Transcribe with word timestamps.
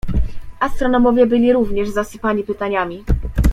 "Astronomowie 0.59 1.25
byli 1.25 1.53
również 1.53 1.89
zasypani 1.89 2.43
pytaniami." 2.43 3.03